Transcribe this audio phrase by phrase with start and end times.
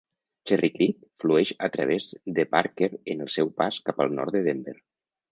[0.51, 2.07] Cherry Creek flueix a través
[2.37, 4.75] de Parker en el seu pas cap al nord de Denver.